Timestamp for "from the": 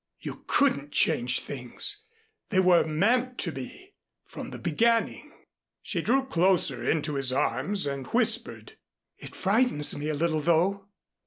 4.25-4.57